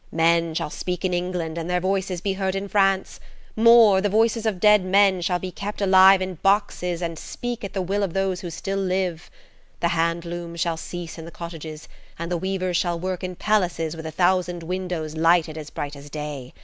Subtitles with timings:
[0.11, 4.59] Men shall speak in England and their voice be heard in France–more, the voices of
[4.63, 8.41] men dead shall be kept alive in boxes and speak at the will of those
[8.41, 9.29] who still live.
[9.79, 11.87] The handlooms shall cease in the cottages,
[12.17, 16.09] and the weavers shall work in palaces with a thousand windows lighted as bright as
[16.09, 16.51] day.